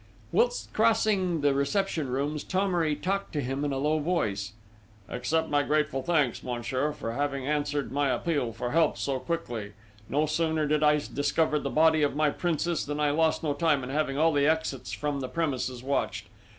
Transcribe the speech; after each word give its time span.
Whilst 0.31 0.73
crossing 0.73 1.41
the 1.41 1.53
reception 1.53 2.07
rooms 2.07 2.43
Thomery 2.43 2.95
talked 2.95 3.33
to 3.33 3.39
him 3.39 3.63
in 3.63 3.71
a 3.71 3.77
low 3.77 3.99
voice: 3.99 4.53
"Accept 5.07 5.47
my 5.51 5.61
grateful 5.61 6.01
thanks, 6.01 6.41
Monsieur, 6.41 6.91
for 6.91 7.13
having 7.13 7.45
answered 7.45 7.91
my 7.91 8.09
appeal 8.09 8.51
for 8.51 8.71
help 8.71 8.97
so 8.97 9.19
quickly. 9.19 9.73
No 10.09 10.25
sooner 10.25 10.65
did 10.65 10.81
I 10.81 10.97
discover 10.97 11.59
the 11.59 11.69
body 11.69 12.01
of 12.01 12.15
my 12.15 12.31
Princess 12.31 12.83
than 12.83 12.99
I 12.99 13.11
lost 13.11 13.43
no 13.43 13.53
time 13.53 13.83
in 13.83 13.91
having 13.91 14.17
all 14.17 14.33
the 14.33 14.47
exits 14.47 14.91
from 14.91 15.19
the 15.19 15.29
premises 15.29 15.83
watched. 15.83 16.25